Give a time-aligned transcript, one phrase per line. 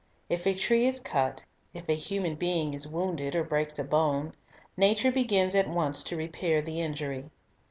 [0.29, 1.45] If a ^* tree is cut,
[1.75, 4.33] if a human being is wounded or breaks a bone,
[4.75, 7.29] nature begins at once to repair the injury.